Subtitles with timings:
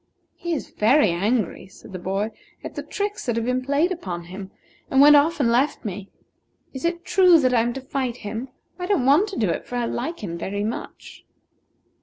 [0.35, 2.31] "He is very angry," said the boy,
[2.63, 4.49] "at the tricks that have been played upon him,
[4.89, 6.09] and went off and left me.
[6.73, 8.49] Is it true that I am to fight him?
[8.79, 11.23] I don't want to do it, for I like him very much."